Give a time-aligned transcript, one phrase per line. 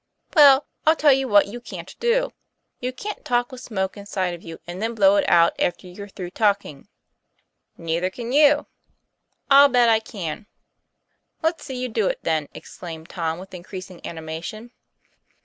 [0.33, 2.31] "Well, I'll tell you what you can't do;
[2.79, 6.07] you can't talk with smoke inside of you and then blow it out after you're
[6.07, 6.87] through talking."
[7.77, 8.65] "Neither can you."
[9.51, 10.47] "I'll bet lean."
[11.43, 14.71] "Let's see you do it, then!" exclaimed Tom with increasing animation.